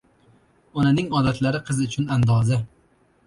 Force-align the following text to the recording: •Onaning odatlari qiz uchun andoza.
•Onaning 0.83 1.11
odatlari 1.19 1.61
qiz 1.69 1.83
uchun 1.87 2.09
andoza. 2.17 2.61